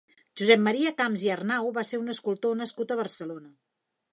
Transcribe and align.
Josep 0.41 0.63
Maria 0.67 0.93
Camps 1.01 1.25
i 1.27 1.29
Arnau 1.35 1.69
va 1.77 1.83
ser 1.91 1.99
un 2.07 2.15
escultor 2.17 2.59
nascut 2.63 2.95
a 2.95 2.99
Barcelona. 3.03 3.53